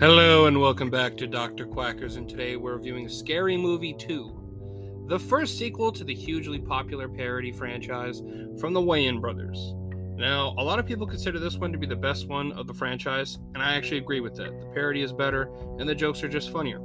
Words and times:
Hello 0.00 0.46
and 0.46 0.60
welcome 0.60 0.90
back 0.90 1.16
to 1.16 1.26
Dr. 1.26 1.66
Quackers, 1.66 2.16
and 2.16 2.28
today 2.28 2.56
we're 2.56 2.76
reviewing 2.76 3.08
Scary 3.08 3.56
Movie 3.56 3.94
2, 3.94 5.06
the 5.08 5.18
first 5.18 5.56
sequel 5.56 5.92
to 5.92 6.04
the 6.04 6.14
hugely 6.14 6.58
popular 6.58 7.08
parody 7.08 7.52
franchise 7.52 8.22
from 8.58 8.74
the 8.74 8.80
Wayans 8.80 9.20
brothers. 9.20 9.72
Now, 10.16 10.54
a 10.58 10.62
lot 10.62 10.78
of 10.78 10.84
people 10.84 11.06
consider 11.06 11.38
this 11.38 11.56
one 11.58 11.72
to 11.72 11.78
be 11.78 11.86
the 11.86 11.96
best 11.96 12.28
one 12.28 12.52
of 12.52 12.66
the 12.66 12.74
franchise, 12.74 13.38
and 13.54 13.62
I 13.62 13.76
actually 13.76 13.98
agree 13.98 14.20
with 14.20 14.34
that. 14.34 14.60
The 14.60 14.66
parody 14.74 15.00
is 15.00 15.12
better, 15.12 15.48
and 15.78 15.88
the 15.88 15.94
jokes 15.94 16.22
are 16.24 16.28
just 16.28 16.50
funnier. 16.50 16.80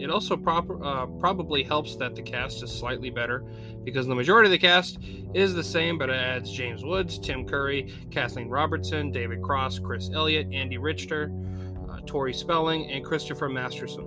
It 0.00 0.10
also 0.10 0.36
proper, 0.36 0.82
uh, 0.82 1.06
probably 1.06 1.62
helps 1.62 1.96
that 1.96 2.14
the 2.14 2.22
cast 2.22 2.62
is 2.62 2.70
slightly 2.72 3.10
better 3.10 3.44
because 3.84 4.06
the 4.06 4.14
majority 4.14 4.46
of 4.46 4.52
the 4.52 4.58
cast 4.58 4.98
is 5.34 5.54
the 5.54 5.64
same, 5.64 5.98
but 5.98 6.08
it 6.08 6.16
adds 6.16 6.50
James 6.50 6.82
Woods, 6.84 7.18
Tim 7.18 7.46
Curry, 7.46 7.92
Kathleen 8.10 8.48
Robertson, 8.48 9.10
David 9.10 9.42
Cross, 9.42 9.80
Chris 9.80 10.10
Elliott, 10.12 10.48
Andy 10.52 10.78
Richter, 10.78 11.30
Tori 12.06 12.32
Spelling, 12.32 12.90
and 12.90 13.04
Christopher 13.04 13.48
Masterson. 13.48 14.06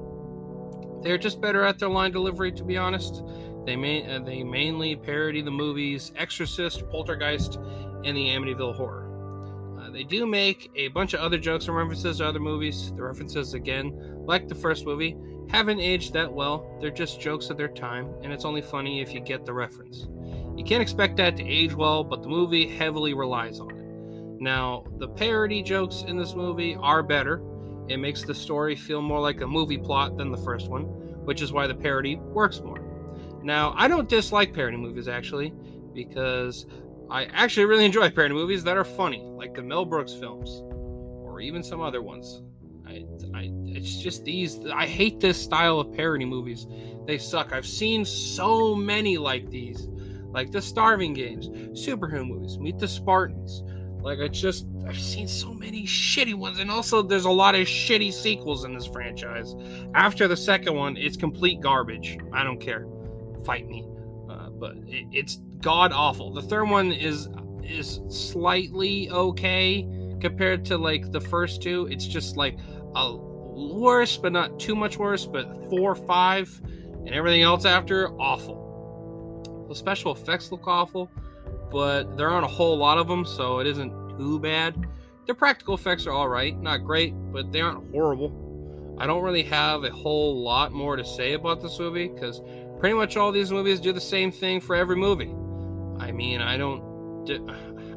They're 1.02 1.18
just 1.18 1.42
better 1.42 1.64
at 1.64 1.80
their 1.80 1.90
line 1.90 2.12
delivery, 2.12 2.52
to 2.54 2.64
be 2.64 2.78
honest. 2.78 3.24
They, 3.66 3.76
may, 3.76 4.06
uh, 4.06 4.20
they 4.20 4.44
mainly 4.44 4.96
parody 4.96 5.42
the 5.42 5.52
movies 5.52 6.12
Exorcist, 6.16 6.88
Poltergeist, 6.90 7.56
and 8.04 8.16
the 8.16 8.28
Amityville 8.28 8.76
Horror. 8.76 9.80
Uh, 9.80 9.90
they 9.90 10.04
do 10.04 10.26
make 10.26 10.70
a 10.76 10.90
bunch 10.90 11.14
of 11.14 11.22
other 11.22 11.38
jokes 11.38 11.68
and 11.68 11.76
references 11.76 12.18
to 12.18 12.28
other 12.28 12.40
movies. 12.40 12.92
The 12.96 13.04
references, 13.04 13.54
again, 13.54 13.94
like 14.26 14.48
the 14.48 14.56
first 14.56 14.86
movie, 14.86 15.16
haven't 15.50 15.80
aged 15.80 16.14
that 16.14 16.32
well. 16.32 16.78
They're 16.80 16.92
just 16.92 17.22
jokes 17.22 17.50
of 17.50 17.58
their 17.58 17.68
time, 17.68 18.14
and 18.24 18.32
it's 18.32 18.46
only 18.46 18.62
funny 18.62 19.02
if 19.02 19.14
you 19.14 19.20
get 19.20 19.46
the 19.46 19.54
reference. 19.54 20.08
You 20.56 20.64
can't 20.64 20.82
expect 20.82 21.18
that 21.18 21.36
to 21.38 21.44
age 21.44 21.74
well, 21.74 22.04
but 22.04 22.22
the 22.22 22.30
movie 22.30 22.68
heavily 22.68 23.14
relies 23.14 23.60
on 23.60 23.72
it. 23.72 24.42
Now, 24.42 24.86
the 24.98 25.08
parody 25.08 25.64
jokes 25.64 26.04
in 26.08 26.18
this 26.18 26.36
movie 26.36 26.76
are 26.76 27.04
better, 27.04 27.42
it 27.88 27.98
makes 27.98 28.24
the 28.24 28.34
story 28.34 28.76
feel 28.76 29.02
more 29.02 29.20
like 29.20 29.42
a 29.42 29.48
movie 29.48 29.78
plot 29.78 30.18
than 30.18 30.32
the 30.32 30.38
first 30.38 30.70
one, 30.70 30.84
which 31.26 31.42
is 31.42 31.52
why 31.52 31.68
the 31.68 31.76
parody 31.76 32.16
works 32.16 32.62
more. 32.62 32.80
Now, 33.44 33.74
I 33.76 33.88
don't 33.88 34.08
dislike 34.08 34.54
parody 34.54 34.78
movies 34.78 35.08
actually, 35.08 35.54
because 35.94 36.66
I 37.10 37.26
actually 37.26 37.66
really 37.66 37.86
enjoy 37.86 38.10
parody 38.10 38.34
movies 38.34 38.64
that 38.64 38.78
are 38.78 38.86
funny, 38.86 39.22
like 39.24 39.54
the 39.54 39.62
Mel 39.62 39.86
Brooks 39.86 40.14
films, 40.14 40.62
or 41.24 41.42
even 41.42 41.62
some 41.62 41.82
other 41.82 42.02
ones. 42.02 42.42
I, 42.86 43.06
I, 43.34 43.50
it's 43.66 43.98
just 43.98 44.24
these. 44.26 44.60
I 44.74 44.86
hate 44.86 45.20
this 45.20 45.42
style 45.42 45.80
of 45.80 45.94
parody 45.94 46.26
movies. 46.26 46.68
They 47.06 47.18
suck. 47.18 47.52
I've 47.52 47.68
seen 47.68 48.06
so 48.06 48.76
many 48.76 49.18
like 49.18 49.50
these, 49.50 49.88
like 50.32 50.52
the 50.52 50.62
Starving 50.62 51.14
Games, 51.14 51.50
superhero 51.78 52.28
movies, 52.28 52.58
Meet 52.58 52.80
the 52.80 52.88
Spartans, 52.88 53.64
like 54.04 54.20
I 54.20 54.28
just 54.28 54.68
I've 54.86 55.00
seen 55.00 55.28
so 55.30 55.54
many 55.54 55.84
shitty 55.84 56.36
ones, 56.36 56.60
and 56.60 56.70
also 56.70 57.02
there's 57.02 57.26
a 57.26 57.32
lot 57.32 57.56
of 57.56 57.62
shitty 57.62 58.12
sequels 58.12 58.66
in 58.66 58.74
this 58.74 58.86
franchise. 58.86 59.56
After 59.96 60.28
the 60.28 60.36
second 60.36 60.76
one, 60.76 60.98
it's 60.98 61.16
complete 61.16 61.62
garbage. 61.62 62.18
I 62.34 62.44
don't 62.44 62.60
care. 62.60 62.86
Fight 63.46 63.68
me, 63.68 63.86
uh, 64.30 64.50
but 64.50 64.76
it, 64.88 65.08
it's 65.12 65.38
god 65.62 65.94
awful. 65.94 66.34
The 66.34 66.42
third 66.42 66.66
one 66.66 66.92
is 66.92 67.30
is 67.64 68.02
slightly 68.10 69.10
okay 69.10 69.88
compared 70.24 70.66
to 70.66 70.78
like 70.78 71.12
the 71.12 71.22
first 71.22 71.62
two. 71.62 71.88
It's 71.92 72.08
just 72.08 72.38
like 72.38 72.58
a 72.96 73.16
worse, 73.16 74.18
but 74.18 74.32
not 74.32 74.60
too 74.60 74.76
much 74.76 74.98
worse. 74.98 75.26
But 75.26 75.70
four, 75.70 75.94
five, 75.94 76.60
and 76.64 77.10
everything 77.10 77.42
else 77.42 77.66
after 77.66 78.10
awful. 78.20 79.68
The 79.70 79.76
special 79.76 80.14
effects 80.14 80.52
look 80.52 80.68
awful 80.68 81.12
but 81.74 82.16
there 82.16 82.30
aren't 82.30 82.46
a 82.46 82.50
whole 82.50 82.78
lot 82.78 83.00
of 83.00 83.08
them, 83.08 83.26
so 83.26 83.58
it 83.58 83.66
isn't 83.66 83.92
too 84.18 84.40
bad. 84.40 84.76
The 85.26 85.34
practical 85.34 85.74
effects 85.74 86.06
are 86.06 86.12
all 86.12 86.30
right, 86.30 86.56
not 86.62 86.86
great, 86.86 87.14
but 87.34 87.52
they 87.52 87.62
aren't 87.62 87.92
horrible. 87.92 88.96
I 89.00 89.08
don't 89.08 89.24
really 89.24 89.44
have 89.44 89.84
a 89.84 89.90
whole 89.90 90.44
lot 90.44 90.72
more 90.72 90.96
to 90.96 91.04
say 91.04 91.34
about 91.34 91.64
this 91.64 91.80
movie 91.80 92.10
because 92.10 92.42
pretty 92.80 92.94
much 92.94 93.18
all 93.18 93.32
these 93.32 93.52
movies 93.52 93.80
do 93.80 93.92
the 93.92 94.00
same 94.00 94.32
thing 94.32 94.62
for 94.62 94.76
every 94.76 94.96
movie. 94.96 95.34
I 96.00 96.12
mean, 96.12 96.42
I 96.42 96.58
don't. 96.58 96.94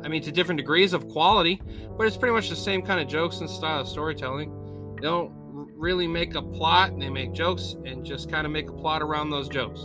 I 0.07 0.09
mean, 0.09 0.23
to 0.23 0.31
different 0.31 0.59
degrees 0.59 0.93
of 0.93 1.09
quality, 1.09 1.61
but 1.99 2.07
it's 2.07 2.17
pretty 2.17 2.33
much 2.33 2.49
the 2.49 2.55
same 2.55 2.81
kind 2.81 3.01
of 3.01 3.09
jokes 3.09 3.41
and 3.41 3.51
style 3.51 3.81
of 3.81 3.89
storytelling. 3.89 4.95
They 4.95 5.03
don't 5.03 5.33
really 5.75 6.07
make 6.07 6.37
a 6.37 6.43
plot, 6.43 6.97
they 6.97 7.11
make 7.11 7.33
jokes 7.33 7.75
and 7.85 8.05
just 8.05 8.31
kind 8.31 8.47
of 8.47 8.53
make 8.53 8.69
a 8.69 8.73
plot 8.73 9.03
around 9.03 9.31
those 9.31 9.49
jokes. 9.49 9.81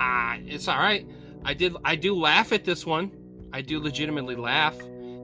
Ah, 0.00 0.38
it's 0.46 0.68
all 0.68 0.78
right. 0.78 1.06
I 1.44 1.52
did 1.52 1.76
I 1.84 1.96
do 1.96 2.14
laugh 2.14 2.50
at 2.50 2.64
this 2.64 2.86
one. 2.86 3.12
I 3.52 3.60
do 3.60 3.78
legitimately 3.78 4.36
laugh, 4.36 4.74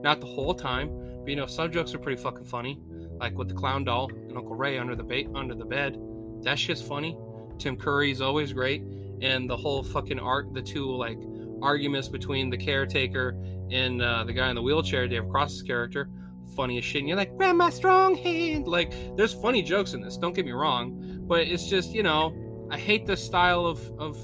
not 0.03 0.21
the 0.21 0.27
whole 0.27 0.53
time, 0.53 0.89
but 1.21 1.29
you 1.29 1.35
know 1.35 1.47
some 1.47 1.71
jokes 1.71 1.91
are 1.95 1.99
pretty 1.99 2.21
fucking 2.21 2.45
funny, 2.45 2.79
like 3.19 3.35
with 3.35 3.47
the 3.47 3.55
clown 3.55 3.83
doll 3.83 4.11
and 4.11 4.37
Uncle 4.37 4.55
Ray 4.55 4.77
under 4.77 4.95
the 4.95 5.03
bait 5.03 5.27
under 5.33 5.55
the 5.55 5.65
bed. 5.65 5.99
That's 6.43 6.61
just 6.61 6.87
funny. 6.87 7.17
Tim 7.57 7.77
Curry 7.77 8.11
is 8.11 8.21
always 8.21 8.53
great, 8.53 8.83
and 9.21 9.49
the 9.49 9.57
whole 9.57 9.81
fucking 9.81 10.19
art, 10.19 10.53
the 10.53 10.61
two 10.61 10.95
like 10.95 11.17
arguments 11.63 12.09
between 12.09 12.49
the 12.49 12.57
caretaker 12.57 13.35
and 13.71 14.01
uh, 14.01 14.23
the 14.23 14.33
guy 14.33 14.49
in 14.49 14.55
the 14.55 14.61
wheelchair, 14.61 15.07
Dave 15.07 15.27
Cross's 15.29 15.63
character, 15.63 16.09
funny 16.55 16.77
as 16.77 16.85
shit. 16.85 16.99
And 16.99 17.07
you're 17.07 17.17
like, 17.17 17.35
grab 17.37 17.55
my 17.55 17.69
strong 17.69 18.15
hand. 18.15 18.67
Like, 18.67 18.93
there's 19.15 19.33
funny 19.33 19.63
jokes 19.63 19.93
in 19.93 20.01
this. 20.01 20.17
Don't 20.17 20.33
get 20.33 20.45
me 20.45 20.51
wrong, 20.51 21.23
but 21.27 21.41
it's 21.41 21.67
just 21.67 21.93
you 21.93 22.03
know, 22.03 22.67
I 22.69 22.77
hate 22.77 23.05
the 23.05 23.17
style 23.17 23.65
of 23.65 23.79
of 23.97 24.17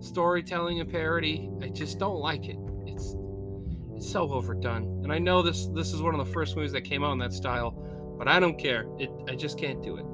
storytelling 0.00 0.80
and 0.80 0.90
parody. 0.90 1.50
I 1.62 1.68
just 1.68 1.98
don't 1.98 2.18
like 2.18 2.48
it. 2.48 2.56
It's 2.86 3.14
it's 3.94 4.10
so 4.10 4.30
overdone. 4.32 5.02
And 5.02 5.12
I 5.12 5.18
know 5.18 5.42
this 5.42 5.66
this 5.74 5.92
is 5.92 6.00
one 6.00 6.18
of 6.18 6.26
the 6.26 6.32
first 6.32 6.56
movies 6.56 6.72
that 6.72 6.82
came 6.82 7.04
out 7.04 7.12
in 7.12 7.18
that 7.18 7.32
style, 7.32 7.72
but 8.18 8.28
I 8.28 8.40
don't 8.40 8.58
care. 8.58 8.86
It 8.98 9.10
I 9.28 9.34
just 9.34 9.58
can't 9.58 9.82
do 9.82 9.96
it. 9.96 10.06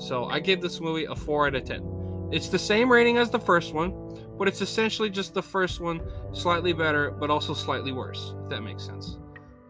So 0.00 0.24
I 0.24 0.40
give 0.40 0.60
this 0.60 0.80
movie 0.80 1.04
a 1.04 1.14
four 1.14 1.46
out 1.46 1.54
of 1.54 1.64
ten. 1.64 1.93
It's 2.34 2.48
the 2.48 2.58
same 2.58 2.90
rating 2.90 3.16
as 3.16 3.30
the 3.30 3.38
first 3.38 3.72
one, 3.72 3.92
but 4.36 4.48
it's 4.48 4.60
essentially 4.60 5.08
just 5.08 5.34
the 5.34 5.42
first 5.42 5.78
one, 5.78 6.02
slightly 6.32 6.72
better, 6.72 7.12
but 7.12 7.30
also 7.30 7.54
slightly 7.54 7.92
worse. 7.92 8.34
If 8.42 8.50
that 8.50 8.60
makes 8.60 8.84
sense. 8.84 9.18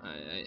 I, 0.03 0.47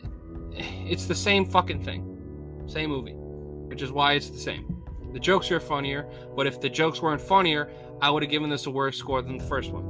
it's 0.52 1.06
the 1.06 1.14
same 1.14 1.46
fucking 1.46 1.84
thing, 1.84 2.64
same 2.66 2.90
movie, 2.90 3.14
which 3.14 3.84
is 3.84 3.92
why 3.92 4.14
it's 4.14 4.32
the 4.32 4.40
same. 4.40 4.84
The 5.14 5.20
jokes 5.20 5.52
are 5.52 5.60
funnier, 5.60 6.10
but 6.36 6.48
if 6.48 6.60
the 6.60 6.70
jokes 6.70 7.04
weren't 7.04 7.22
funnier, 7.22 7.70
I 8.02 8.10
would 8.10 8.24
have 8.24 8.32
given 8.32 8.50
this 8.50 8.66
a 8.66 8.72
worse 8.72 8.98
score 8.98 9.22
than 9.22 9.38
the 9.38 9.44
first 9.44 9.70
one. 9.72 9.86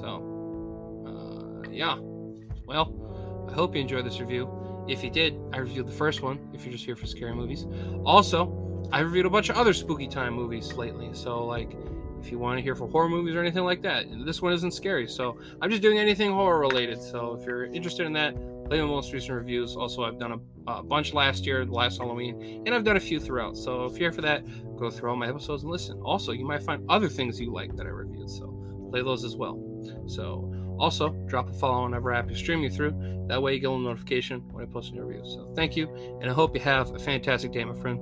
So, 0.00 1.04
uh, 1.06 1.68
yeah. 1.70 1.98
Well, 2.64 3.46
I 3.50 3.52
hope 3.52 3.74
you 3.74 3.82
enjoyed 3.82 4.06
this 4.06 4.20
review. 4.20 4.63
If 4.86 5.02
you 5.02 5.10
did, 5.10 5.38
I 5.52 5.58
reviewed 5.58 5.86
the 5.86 5.92
first 5.92 6.22
one. 6.22 6.38
If 6.52 6.64
you're 6.64 6.72
just 6.72 6.84
here 6.84 6.96
for 6.96 7.06
scary 7.06 7.34
movies, 7.34 7.66
also, 8.04 8.88
I 8.92 9.00
reviewed 9.00 9.26
a 9.26 9.30
bunch 9.30 9.48
of 9.48 9.56
other 9.56 9.72
spooky 9.72 10.08
time 10.08 10.34
movies 10.34 10.74
lately. 10.74 11.10
So, 11.12 11.44
like, 11.44 11.74
if 12.20 12.30
you 12.30 12.38
want 12.38 12.58
to 12.58 12.62
hear 12.62 12.74
for 12.74 12.88
horror 12.88 13.08
movies 13.08 13.34
or 13.34 13.40
anything 13.40 13.64
like 13.64 13.82
that, 13.82 14.06
this 14.24 14.42
one 14.42 14.52
isn't 14.52 14.72
scary. 14.72 15.08
So, 15.08 15.38
I'm 15.62 15.70
just 15.70 15.82
doing 15.82 15.98
anything 15.98 16.32
horror 16.32 16.58
related. 16.58 17.00
So, 17.00 17.38
if 17.40 17.46
you're 17.46 17.64
interested 17.66 18.06
in 18.06 18.12
that, 18.14 18.34
play 18.66 18.80
my 18.80 18.86
most 18.86 19.12
recent 19.12 19.32
reviews. 19.32 19.74
Also, 19.74 20.04
I've 20.04 20.18
done 20.18 20.32
a, 20.32 20.70
a 20.70 20.82
bunch 20.82 21.14
last 21.14 21.46
year, 21.46 21.64
last 21.64 21.98
Halloween, 21.98 22.62
and 22.66 22.74
I've 22.74 22.84
done 22.84 22.96
a 22.96 23.00
few 23.00 23.20
throughout. 23.20 23.56
So, 23.56 23.86
if 23.86 23.92
you're 23.92 24.10
here 24.10 24.12
for 24.12 24.22
that, 24.22 24.44
go 24.76 24.90
through 24.90 25.10
all 25.10 25.16
my 25.16 25.28
episodes 25.28 25.62
and 25.62 25.72
listen. 25.72 25.98
Also, 26.00 26.32
you 26.32 26.44
might 26.44 26.62
find 26.62 26.84
other 26.90 27.08
things 27.08 27.40
you 27.40 27.52
like 27.52 27.74
that 27.76 27.86
I 27.86 27.90
reviewed, 27.90 28.28
so 28.28 28.88
play 28.90 29.02
those 29.02 29.24
as 29.24 29.34
well. 29.34 29.58
So, 30.06 30.52
also 30.78 31.10
drop 31.26 31.48
a 31.48 31.52
follow 31.52 31.84
on 31.84 31.90
whatever 31.90 32.12
app 32.12 32.28
you're 32.28 32.36
streaming 32.36 32.70
through. 32.70 33.24
That 33.28 33.42
way, 33.42 33.54
you 33.54 33.60
get 33.60 33.70
a 33.70 33.78
notification 33.78 34.40
when 34.52 34.64
I 34.64 34.66
post 34.66 34.92
a 34.92 34.94
new 34.94 35.02
review. 35.02 35.24
So, 35.24 35.52
thank 35.54 35.76
you, 35.76 35.88
and 36.20 36.30
I 36.30 36.32
hope 36.32 36.54
you 36.54 36.60
have 36.62 36.94
a 36.94 36.98
fantastic 36.98 37.52
day, 37.52 37.64
my 37.64 37.74
friend. 37.74 37.98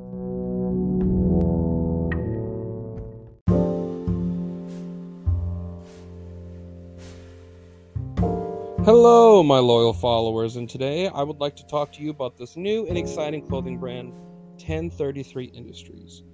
Hello, 8.85 9.45
my 9.45 9.59
loyal 9.59 9.93
followers, 9.93 10.57
and 10.57 10.69
today 10.69 11.07
I 11.07 11.23
would 11.23 11.39
like 11.39 11.55
to 11.55 11.67
talk 11.69 11.93
to 11.93 12.03
you 12.03 12.11
about 12.11 12.37
this 12.37 12.57
new 12.57 12.85
and 12.89 12.99
exciting 12.99 13.47
clothing 13.47 13.79
brand, 13.79 14.13
1033 14.57 15.45
Industries. 15.55 16.25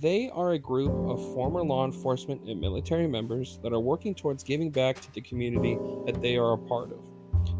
They 0.00 0.30
are 0.30 0.52
a 0.52 0.58
group 0.60 0.92
of 1.10 1.34
former 1.34 1.60
law 1.60 1.84
enforcement 1.84 2.42
and 2.48 2.60
military 2.60 3.08
members 3.08 3.58
that 3.64 3.72
are 3.72 3.80
working 3.80 4.14
towards 4.14 4.44
giving 4.44 4.70
back 4.70 5.00
to 5.00 5.12
the 5.12 5.20
community 5.20 5.76
that 6.06 6.22
they 6.22 6.36
are 6.36 6.52
a 6.52 6.58
part 6.58 6.92
of. 6.92 7.00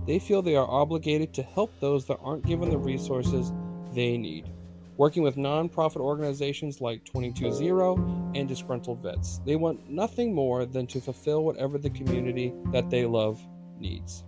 They 0.07 0.21
feel 0.21 0.41
they 0.41 0.55
are 0.55 0.71
obligated 0.71 1.35
to 1.35 1.43
help 1.43 1.73
those 1.81 2.07
that 2.07 2.21
aren't 2.23 2.47
given 2.47 2.71
the 2.71 2.79
resources 2.79 3.53
they 3.93 4.17
need. 4.17 4.53
Working 4.99 5.25
with 5.25 5.35
nonprofit 5.35 5.97
organizations 5.97 6.81
like 6.81 7.05
220 7.07 8.39
and 8.39 8.49
Disgruntled 8.49 9.03
Vets, 9.03 9.41
they 9.45 9.57
want 9.57 9.91
nothing 9.91 10.33
more 10.33 10.65
than 10.65 10.87
to 10.89 11.01
fulfill 11.01 11.43
whatever 11.43 11.77
the 11.77 11.91
community 11.91 12.53
that 12.71 12.89
they 12.89 13.05
love 13.05 13.45
needs. 13.81 14.23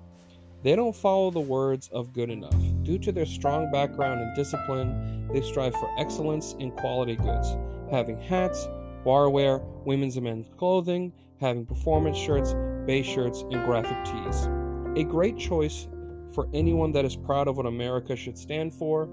They 0.63 0.77
don't 0.77 0.95
follow 0.95 1.31
the 1.31 1.41
words 1.41 1.89
of 1.93 2.13
good 2.13 2.31
enough. 2.31 2.55
Due 2.83 2.99
to 2.99 3.13
their 3.13 3.27
strong 3.27 3.71
background 3.71 4.21
and 4.21 4.37
discipline, 4.37 5.29
they 5.33 5.41
strive 5.41 5.75
for 5.75 5.89
excellence 5.99 6.55
in 6.59 6.71
quality 6.73 7.17
goods 7.17 7.57
having 7.91 8.21
hats, 8.21 8.69
barware, 9.05 9.61
women's 9.85 10.17
and 10.17 10.25
men's 10.25 10.47
clothing, 10.57 11.13
having 11.41 11.67
performance 11.67 12.17
shirts, 12.17 12.55
base 12.87 13.07
shirts, 13.07 13.43
and 13.51 13.65
graphic 13.65 13.97
tees. 14.05 14.49
a 14.97 15.05
great 15.05 15.39
choice 15.39 15.87
for 16.33 16.49
anyone 16.53 16.91
that 16.93 17.05
is 17.05 17.15
proud 17.17 17.47
of 17.49 17.57
what 17.57 17.67
America 17.67 18.15
should 18.17 18.37
stand 18.37 18.75
for 18.75 19.05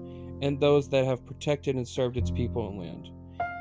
and 0.42 0.58
those 0.60 0.88
that 0.88 1.04
have 1.04 1.24
protected 1.26 1.76
and 1.76 1.86
served 1.86 2.16
its 2.16 2.32
people 2.32 2.68
and 2.68 2.78
land. 2.78 3.08